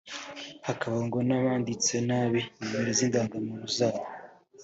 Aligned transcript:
hakaba 0.67 0.97
ngo 1.05 1.17
n’abanditse 1.27 1.95
nabi 2.07 2.41
nimero 2.57 2.89
z’indangamuntu 2.97 3.67
zabo 3.77 4.01